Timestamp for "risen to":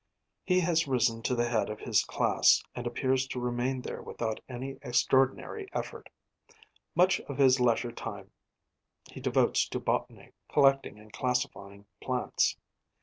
0.87-1.35